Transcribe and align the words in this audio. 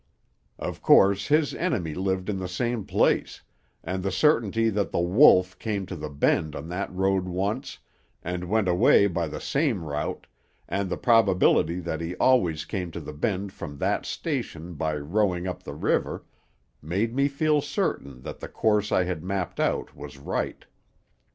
Of 0.57 0.81
course 0.81 1.27
his 1.27 1.53
enemy 1.53 1.93
lived 1.93 2.27
in 2.27 2.39
the 2.39 2.47
same 2.47 2.85
place, 2.85 3.43
and 3.83 4.01
the 4.01 4.09
certainty 4.11 4.71
that 4.71 4.89
The 4.91 4.99
Wolf 4.99 5.59
came 5.59 5.85
to 5.85 5.95
the 5.95 6.09
Bend 6.09 6.55
on 6.55 6.69
that 6.69 6.91
road 6.91 7.25
once, 7.27 7.77
and 8.23 8.45
went 8.49 8.67
away 8.67 9.05
by 9.05 9.27
the 9.27 9.39
same 9.39 9.83
route, 9.85 10.25
and 10.67 10.89
the 10.89 10.97
probability 10.97 11.79
that 11.81 12.01
he 12.01 12.15
always 12.15 12.65
came 12.65 12.89
to 12.93 12.99
the 12.99 13.13
Bend 13.13 13.53
from 13.53 13.77
that 13.77 14.07
station 14.07 14.73
by 14.73 14.95
rowing 14.97 15.45
up 15.47 15.61
the 15.61 15.75
river, 15.75 16.25
made 16.81 17.13
me 17.15 17.27
feel 17.27 17.61
certain 17.61 18.23
that 18.23 18.39
the 18.39 18.47
course 18.49 18.91
I 18.91 19.03
had 19.03 19.23
mapped 19.23 19.59
out 19.59 19.95
was 19.95 20.17
right. 20.17 20.65